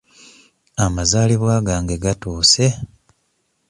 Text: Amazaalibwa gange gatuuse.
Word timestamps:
Amazaalibwa 0.85 1.53
gange 1.67 1.95
gatuuse. 2.03 2.65